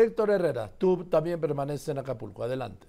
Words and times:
Héctor 0.00 0.30
Herrera, 0.30 0.70
tú 0.78 1.04
también 1.04 1.40
permaneces 1.40 1.88
en 1.88 1.98
Acapulco. 1.98 2.42
Adelante. 2.42 2.86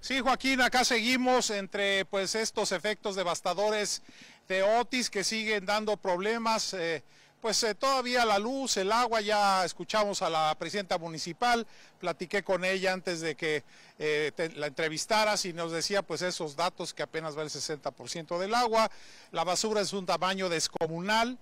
Sí, 0.00 0.20
Joaquín, 0.20 0.60
acá 0.60 0.84
seguimos 0.84 1.50
entre 1.50 2.04
pues 2.04 2.34
estos 2.34 2.70
efectos 2.72 3.16
devastadores 3.16 4.02
de 4.46 4.62
Otis 4.62 5.10
que 5.10 5.24
siguen 5.24 5.66
dando 5.66 5.96
problemas. 5.96 6.74
Eh, 6.74 7.02
pues 7.40 7.62
eh, 7.62 7.74
todavía 7.74 8.24
la 8.24 8.38
luz, 8.38 8.76
el 8.76 8.90
agua, 8.90 9.20
ya 9.20 9.64
escuchamos 9.64 10.22
a 10.22 10.30
la 10.30 10.54
presidenta 10.58 10.98
municipal, 10.98 11.66
platiqué 12.00 12.42
con 12.42 12.64
ella 12.64 12.92
antes 12.92 13.20
de 13.20 13.34
que 13.34 13.62
eh, 13.98 14.32
la 14.56 14.66
entrevistaras 14.66 15.44
y 15.44 15.52
nos 15.52 15.70
decía 15.70 16.02
pues 16.02 16.22
esos 16.22 16.56
datos 16.56 16.94
que 16.94 17.02
apenas 17.02 17.36
va 17.36 17.42
el 17.42 17.50
60% 17.50 18.38
del 18.38 18.54
agua, 18.54 18.90
la 19.32 19.44
basura 19.44 19.80
es 19.80 19.92
un 19.92 20.06
tamaño 20.06 20.48
descomunal, 20.48 21.38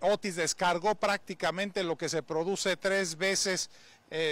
Otis 0.00 0.36
descargó 0.36 0.94
prácticamente 0.94 1.84
lo 1.84 1.96
que 1.96 2.08
se 2.08 2.22
produce 2.22 2.76
tres 2.76 3.16
veces, 3.16 3.68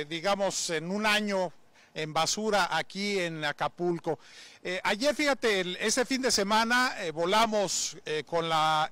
digamos, 0.09 0.71
en 0.71 0.91
un 0.91 1.05
año 1.05 1.53
en 1.99 2.13
basura 2.13 2.69
aquí 2.71 3.19
en 3.19 3.45
Acapulco. 3.45 4.19
Eh, 4.63 4.81
ayer, 4.85 5.15
fíjate, 5.15 5.85
ese 5.85 6.05
fin 6.05 6.23
de 6.23 6.31
semana 6.31 6.95
eh, 7.01 7.11
volamos 7.11 7.97
eh, 8.05 8.25
con 8.27 8.49
la, 8.49 8.91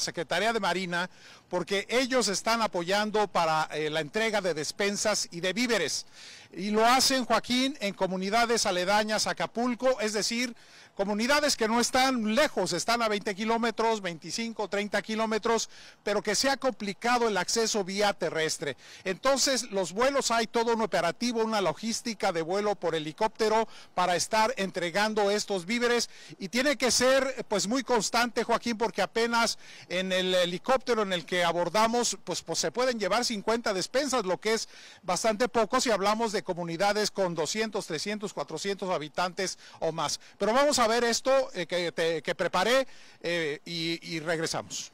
Secretaría 0.00 0.52
de 0.52 0.60
Marina 0.60 1.10
porque 1.48 1.86
ellos 1.88 2.28
están 2.28 2.62
apoyando 2.62 3.26
para 3.26 3.68
la 3.90 4.00
entrega 4.00 4.40
de 4.40 4.54
despensas 4.54 5.28
y 5.32 5.40
de 5.40 5.52
víveres. 5.52 6.06
Y 6.52 6.70
lo 6.70 6.84
hacen, 6.86 7.24
Joaquín, 7.24 7.76
en 7.80 7.94
comunidades 7.94 8.66
aledañas 8.66 9.26
a 9.26 9.30
Acapulco, 9.30 10.00
es 10.00 10.12
decir, 10.12 10.54
comunidades 10.96 11.56
que 11.56 11.68
no 11.68 11.78
están 11.78 12.34
lejos, 12.34 12.72
están 12.72 13.02
a 13.02 13.08
20 13.08 13.34
kilómetros, 13.34 14.00
25, 14.00 14.66
30 14.66 15.02
kilómetros, 15.02 15.68
pero 16.02 16.22
que 16.22 16.34
se 16.34 16.48
ha 16.48 16.56
complicado 16.56 17.28
el 17.28 17.36
acceso 17.36 17.84
vía 17.84 18.14
terrestre. 18.14 18.78
Entonces, 19.04 19.70
los 19.70 19.92
vuelos 19.92 20.30
hay 20.30 20.46
todo 20.46 20.72
un 20.74 20.80
operativo, 20.80 21.44
una 21.44 21.60
logística 21.60 22.32
de 22.32 22.40
vuelo 22.40 22.76
por 22.76 22.94
helicóptero 22.94 23.68
para 23.94 24.16
estar 24.16 24.54
entregando 24.56 25.30
estos 25.30 25.66
víveres 25.66 26.08
y 26.38 26.48
tiene 26.48 26.76
que 26.76 26.90
ser 26.90 27.44
pues 27.46 27.68
muy 27.68 27.82
constante, 27.82 28.42
Joaquín, 28.42 28.78
porque 28.78 29.02
apenas 29.02 29.58
en 29.90 30.12
el 30.12 30.34
helicóptero 30.34 31.02
en 31.02 31.12
el 31.12 31.26
que 31.26 31.44
abordamos, 31.44 32.16
pues, 32.24 32.40
pues 32.40 32.58
se 32.58 32.72
pueden 32.72 32.98
llevar 32.98 33.26
50 33.26 33.74
despensas, 33.74 34.24
lo 34.24 34.40
que 34.40 34.54
es 34.54 34.68
bastante 35.02 35.48
poco 35.48 35.78
si 35.78 35.90
hablamos 35.90 36.32
de 36.32 36.35
comunidades 36.42 37.10
con 37.10 37.34
200, 37.34 37.86
300, 37.86 38.32
400 38.32 38.90
habitantes 38.90 39.58
o 39.80 39.92
más. 39.92 40.20
Pero 40.38 40.52
vamos 40.52 40.78
a 40.78 40.86
ver 40.86 41.04
esto 41.04 41.50
eh, 41.54 41.66
que, 41.66 42.34
preparé 42.34 42.86
eh, 43.22 43.60
y, 43.64 44.20
regresamos. 44.20 44.92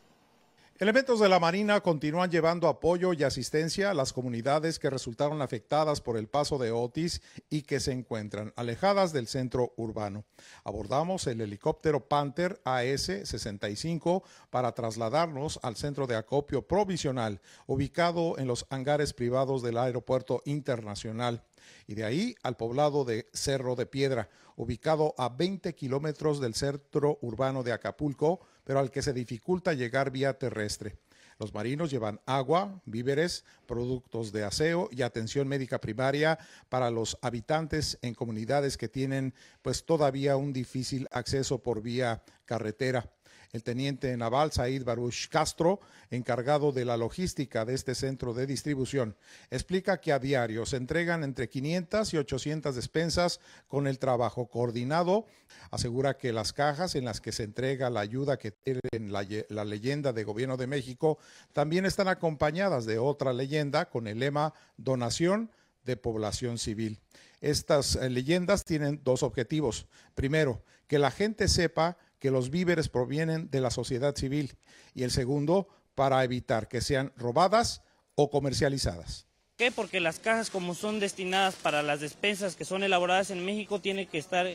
Elementos 0.83 1.21
de 1.21 1.29
la 1.29 1.39
Marina 1.39 1.81
continúan 1.81 2.29
llevando 2.29 2.67
apoyo 2.67 3.13
y 3.13 3.23
asistencia 3.23 3.93
a 3.93 3.95
las 3.95 4.13
comunidades 4.13 4.81
que 4.81 4.91
resultaron 4.91 5.41
afectadas 5.41 6.01
por 6.01 6.17
el 6.17 6.27
paso 6.27 6.59
de 6.59 6.73
Otis 6.73 7.23
y 7.49 7.63
que 7.63 7.79
se 7.79 7.93
encuentran 7.93 8.53
alejadas 8.57 9.13
del 9.13 9.29
centro 9.29 9.75
urbano. 9.77 10.25
Abordamos 10.65 11.29
el 11.29 11.41
helicóptero 11.41 12.09
Panther 12.09 12.61
AS-65 12.65 14.25
para 14.51 14.73
trasladarnos 14.73 15.61
al 15.63 15.77
centro 15.77 16.09
de 16.09 16.17
acopio 16.17 16.67
provisional 16.67 17.41
ubicado 17.69 18.37
en 18.41 18.49
los 18.49 18.67
hangares 18.69 19.13
privados 19.13 19.63
del 19.63 19.79
Aeropuerto 19.79 20.43
Internacional 20.47 21.45
y 21.87 21.95
de 21.95 22.05
ahí 22.05 22.35
al 22.43 22.57
poblado 22.57 23.05
de 23.05 23.29
Cerro 23.33 23.77
de 23.77 23.87
Piedra, 23.87 24.29
ubicado 24.57 25.15
a 25.19 25.29
20 25.29 25.75
kilómetros 25.75 26.41
del 26.41 26.55
centro 26.55 27.19
urbano 27.23 27.63
de 27.63 27.73
Acapulco, 27.73 28.41
pero 28.65 28.79
al 28.79 28.91
que 28.91 29.03
se 29.03 29.13
dificulta 29.13 29.73
llegar 29.73 30.11
vía 30.11 30.39
terrestre. 30.39 30.99
Los 31.39 31.53
marinos 31.55 31.91
llevan 31.91 32.21
agua, 32.27 32.81
víveres, 32.85 33.45
productos 33.67 34.33
de 34.33 34.45
aseo 34.45 34.89
y 34.93 35.03
atención 35.03 35.49
médica 35.49 35.81
primaria 35.81 36.39
para 36.69 36.91
los 36.91 37.19
habitantes 37.21 37.99
en 38.03 38.15
comunidades 38.15 38.77
que 38.77 38.89
tienen 38.89 39.35
pues 39.61 39.85
todavía 39.85 40.37
un 40.37 40.53
difícil 40.53 41.09
acceso 41.11 41.59
por 41.59 41.83
vía 41.83 42.23
carretera. 42.45 43.11
El 43.53 43.65
teniente 43.65 44.17
naval 44.17 44.51
Said 44.51 44.83
Baruch 44.83 45.29
Castro, 45.29 45.79
encargado 46.11 46.73
de 46.73 46.87
la 46.87 46.97
logística 46.97 47.67
de 47.67 47.75
este 47.75 47.95
centro 47.95 48.33
de 48.33 48.47
distribución, 48.47 49.15
explica 49.51 50.01
que 50.01 50.11
a 50.11 50.19
diario 50.19 50.65
se 50.65 50.79
entregan 50.79 51.23
entre 51.23 51.51
500 51.51 52.15
y 52.15 52.17
800 52.17 52.75
despensas 52.75 53.41
con 53.69 53.87
el 53.87 53.99
trabajo 53.99 54.47
coordinado. 54.47 55.27
Asegura 55.71 56.17
que 56.17 56.33
las 56.33 56.55
cajas 56.55 56.95
en 56.95 57.05
las 57.05 57.21
que 57.21 57.31
se 57.31 57.43
entrega 57.43 57.91
la 57.91 58.01
ayuda 58.01 58.39
que 58.39 58.53
tiene 58.53 58.81
la, 59.11 59.27
la 59.51 59.67
leyenda 59.67 60.15
de 60.15 60.25
Gobierno 60.25 60.57
de 60.57 60.67
México 60.67 61.19
también 61.53 61.85
están 61.85 62.09
acompañadas 62.09 62.87
de 62.87 62.99
otra 62.99 63.35
leyenda 63.35 63.91
con 63.91 64.07
el 64.07 64.21
lema 64.21 64.55
Donación 64.79 65.51
de 65.85 65.99
población 65.99 66.57
civil. 66.57 67.01
Estas 67.43 67.97
eh, 67.97 68.09
leyendas 68.09 68.65
tienen 68.65 69.01
dos 69.05 69.23
objetivos. 69.23 69.87
Primero, 70.15 70.63
que 70.87 70.99
la 70.99 71.11
gente 71.11 71.49
sepa 71.49 71.99
que 72.23 72.31
los 72.31 72.51
víveres 72.51 72.89
provienen 72.89 73.51
de 73.51 73.61
la 73.61 73.73
sociedad 73.73 74.15
civil 74.15 74.53
y 74.95 75.03
el 75.03 75.11
segundo, 75.11 75.67
para 75.97 76.23
evitar 76.23 76.69
que 76.69 76.81
sean 76.81 77.13
robadas 77.17 77.83
o 78.15 78.31
comercializadas. 78.31 79.27
¿Qué? 79.59 79.73
Porque 79.73 79.99
las 79.99 80.21
cajas 80.21 80.49
como 80.49 80.77
son 80.77 81.01
destinadas 81.01 81.57
para 81.57 81.83
las 81.83 82.01
despensas 82.01 82.55
que 82.55 82.65
son 82.65 82.85
elaboradas 82.85 83.33
en 83.33 83.45
México 83.45 83.81
tiene 83.81 84.07
que 84.07 84.19
estar 84.19 84.47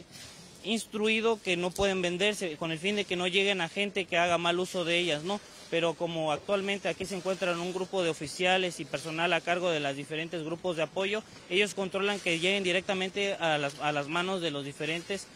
instruido 0.63 1.41
que 1.41 1.57
no 1.57 1.69
pueden 1.69 2.01
venderse 2.01 2.55
con 2.55 2.71
el 2.71 2.79
fin 2.79 2.95
de 2.95 3.03
que 3.03 3.17
no 3.17 3.27
lleguen 3.27 3.59
a 3.59 3.67
gente 3.67 4.05
que 4.05 4.17
haga 4.17 4.37
mal 4.37 4.59
uso 4.59 4.85
de 4.85 4.97
ellas, 4.97 5.25
¿no? 5.25 5.41
Pero 5.69 5.93
como 5.93 6.31
actualmente 6.31 6.87
aquí 6.87 7.05
se 7.05 7.17
encuentran 7.17 7.59
un 7.59 7.73
grupo 7.73 8.01
de 8.01 8.09
oficiales 8.09 8.79
y 8.79 8.85
personal 8.85 9.33
a 9.33 9.41
cargo 9.41 9.71
de 9.71 9.81
los 9.81 9.93
diferentes 9.93 10.41
grupos 10.41 10.77
de 10.77 10.83
apoyo, 10.83 11.21
ellos 11.49 11.73
controlan 11.73 12.21
que 12.21 12.39
lleguen 12.39 12.63
directamente 12.63 13.33
a 13.33 13.57
las, 13.57 13.77
a 13.81 13.91
las 13.91 14.07
manos 14.07 14.41
de 14.41 14.51
los 14.51 14.63
diferentes 14.63 15.27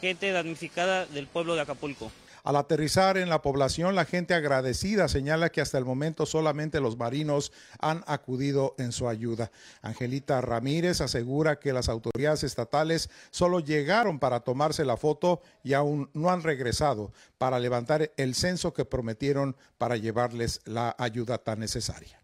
gente 0.00 0.32
damnificada 0.32 1.06
del 1.06 1.26
pueblo 1.26 1.54
de 1.54 1.62
Acapulco. 1.62 2.10
Al 2.44 2.56
aterrizar 2.56 3.18
en 3.18 3.28
la 3.28 3.42
población, 3.42 3.94
la 3.94 4.04
gente 4.06 4.32
agradecida 4.32 5.08
señala 5.08 5.50
que 5.50 5.60
hasta 5.60 5.76
el 5.76 5.84
momento 5.84 6.24
solamente 6.24 6.80
los 6.80 6.96
marinos 6.96 7.52
han 7.78 8.04
acudido 8.06 8.74
en 8.78 8.92
su 8.92 9.08
ayuda. 9.08 9.50
Angelita 9.82 10.40
Ramírez 10.40 11.00
asegura 11.00 11.58
que 11.58 11.72
las 11.72 11.90
autoridades 11.90 12.44
estatales 12.44 13.10
solo 13.30 13.60
llegaron 13.60 14.18
para 14.18 14.40
tomarse 14.40 14.84
la 14.84 14.96
foto 14.96 15.42
y 15.62 15.74
aún 15.74 16.10
no 16.14 16.30
han 16.30 16.42
regresado 16.42 17.12
para 17.36 17.58
levantar 17.58 18.12
el 18.16 18.34
censo 18.34 18.72
que 18.72 18.86
prometieron 18.86 19.54
para 19.76 19.96
llevarles 19.96 20.60
la 20.64 20.94
ayuda 20.98 21.38
tan 21.38 21.58
necesaria. 21.58 22.18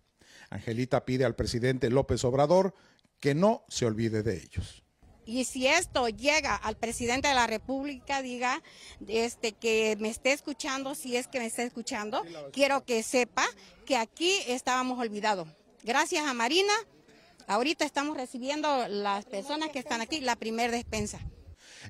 Angelita 0.48 1.04
pide 1.04 1.24
al 1.24 1.34
presidente 1.34 1.90
López 1.90 2.24
Obrador 2.24 2.74
que 3.20 3.34
no 3.34 3.64
se 3.68 3.86
olvide 3.86 4.22
de 4.22 4.36
ellos. 4.36 4.84
Y 5.26 5.44
si 5.44 5.66
esto 5.66 6.08
llega 6.08 6.54
al 6.54 6.76
presidente 6.76 7.28
de 7.28 7.34
la 7.34 7.46
República, 7.46 8.22
diga 8.22 8.62
este, 9.08 9.52
que 9.52 9.96
me 9.98 10.08
esté 10.08 10.32
escuchando, 10.32 10.94
si 10.94 11.16
es 11.16 11.28
que 11.28 11.38
me 11.38 11.46
está 11.46 11.62
escuchando, 11.62 12.22
quiero 12.52 12.84
que 12.84 13.02
sepa 13.02 13.44
que 13.86 13.96
aquí 13.96 14.34
estábamos 14.46 14.98
olvidados. 14.98 15.48
Gracias 15.82 16.26
a 16.26 16.34
Marina, 16.34 16.72
ahorita 17.46 17.84
estamos 17.84 18.16
recibiendo 18.16 18.88
las 18.88 19.24
personas 19.24 19.70
que 19.70 19.78
están 19.78 20.00
aquí 20.00 20.20
la 20.20 20.36
primera 20.36 20.72
despensa. 20.72 21.20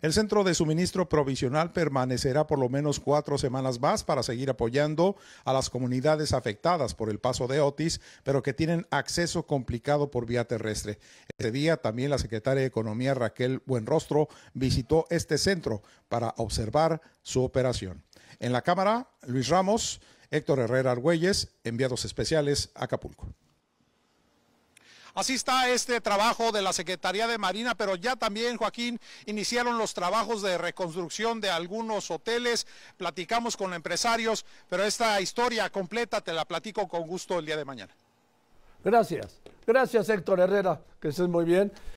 El 0.02 0.12
centro 0.12 0.44
de 0.44 0.54
suministro 0.54 1.08
provisional 1.08 1.72
permanecerá 1.72 2.46
por 2.46 2.58
lo 2.58 2.68
menos 2.68 3.00
cuatro 3.00 3.38
semanas 3.38 3.80
más 3.80 4.04
para 4.04 4.22
seguir 4.22 4.50
apoyando 4.50 5.16
a 5.44 5.52
las 5.52 5.70
comunidades 5.70 6.32
afectadas 6.32 6.94
por 6.94 7.10
el 7.10 7.18
paso 7.18 7.46
de 7.46 7.60
Otis, 7.60 8.00
pero 8.22 8.42
que 8.42 8.52
tienen 8.52 8.86
acceso 8.90 9.46
complicado 9.46 10.10
por 10.10 10.26
vía 10.26 10.46
terrestre. 10.46 10.98
Ese 11.38 11.52
día 11.52 11.76
también 11.76 12.10
la 12.10 12.18
secretaria 12.18 12.62
de 12.62 12.66
Economía 12.66 13.14
Raquel 13.14 13.62
Buenrostro 13.66 14.28
visitó 14.52 15.06
este 15.10 15.38
centro 15.38 15.82
para 16.08 16.34
observar 16.38 17.00
su 17.22 17.42
operación. 17.42 18.02
En 18.40 18.52
la 18.52 18.62
Cámara, 18.62 19.08
Luis 19.26 19.48
Ramos, 19.48 20.00
Héctor 20.30 20.58
Herrera 20.58 20.92
Argüelles, 20.92 21.48
enviados 21.62 22.04
especiales 22.04 22.70
a 22.74 22.84
Acapulco. 22.84 23.28
Así 25.14 25.34
está 25.34 25.68
este 25.68 26.00
trabajo 26.00 26.50
de 26.50 26.60
la 26.60 26.72
Secretaría 26.72 27.28
de 27.28 27.38
Marina, 27.38 27.76
pero 27.76 27.94
ya 27.94 28.16
también, 28.16 28.56
Joaquín, 28.56 28.98
iniciaron 29.26 29.78
los 29.78 29.94
trabajos 29.94 30.42
de 30.42 30.58
reconstrucción 30.58 31.40
de 31.40 31.50
algunos 31.50 32.10
hoteles, 32.10 32.66
platicamos 32.96 33.56
con 33.56 33.74
empresarios, 33.74 34.44
pero 34.68 34.82
esta 34.82 35.20
historia 35.20 35.70
completa 35.70 36.20
te 36.20 36.32
la 36.32 36.44
platico 36.44 36.88
con 36.88 37.06
gusto 37.06 37.38
el 37.38 37.46
día 37.46 37.56
de 37.56 37.64
mañana. 37.64 37.94
Gracias, 38.84 39.40
gracias 39.64 40.08
Héctor 40.08 40.40
Herrera, 40.40 40.80
que 41.00 41.08
estés 41.08 41.28
muy 41.28 41.44
bien. 41.44 41.72